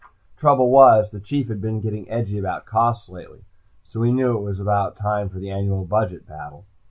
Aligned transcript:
Trouble 0.35 0.71
was, 0.71 1.11
the 1.11 1.19
Chief 1.19 1.47
had 1.47 1.61
been 1.61 1.79
getting 1.79 2.09
edgy 2.09 2.39
about 2.39 2.65
costs 2.65 3.07
lately, 3.07 3.45
so 3.83 3.99
we 3.99 4.11
knew 4.11 4.35
it 4.35 4.41
was 4.41 4.59
about 4.59 4.97
time 4.97 5.29
for 5.29 5.37
the 5.37 5.51
annual 5.51 5.85
budget 5.85 6.25
battle. 6.25 6.65